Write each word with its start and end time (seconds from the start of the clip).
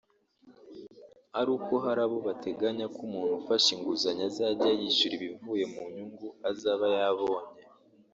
ari 1.39 1.49
uko 1.57 1.73
hari 1.85 2.01
aho 2.05 2.17
bateganya 2.27 2.85
ko 2.93 2.99
umuntu 3.07 3.33
ufashe 3.41 3.69
inguzanyo 3.73 4.23
azajya 4.29 4.69
yishyura 4.79 5.13
ibivuye 5.19 5.63
mu 5.73 5.83
nyungu 5.93 6.27
azaba 6.49 6.85
yabonye 6.97 7.61